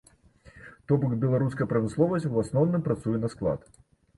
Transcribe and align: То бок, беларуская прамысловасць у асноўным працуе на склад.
То 0.91 0.97
бок, 1.03 1.13
беларуская 1.25 1.67
прамысловасць 1.73 2.27
у 2.33 2.43
асноўным 2.45 2.81
працуе 2.89 3.17
на 3.27 3.33
склад. 3.37 3.71